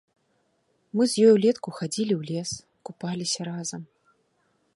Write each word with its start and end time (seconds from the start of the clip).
Мы 0.99 1.03
з 1.11 1.27
ёй 1.27 1.31
улетку 1.37 1.69
хадзілі 1.81 2.13
ў 2.19 2.33
лес, 2.33 2.49
купаліся 2.91 3.39
разам. 3.53 3.81